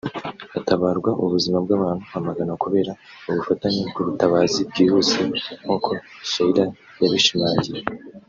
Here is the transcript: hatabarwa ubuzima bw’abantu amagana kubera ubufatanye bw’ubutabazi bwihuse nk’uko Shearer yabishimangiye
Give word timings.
hatabarwa 0.53 1.11
ubuzima 1.23 1.57
bw’abantu 1.65 2.05
amagana 2.17 2.53
kubera 2.63 2.91
ubufatanye 3.29 3.81
bw’ubutabazi 3.89 4.59
bwihuse 4.69 5.19
nk’uko 5.63 5.91
Shearer 6.29 6.69
yabishimangiye 7.01 7.81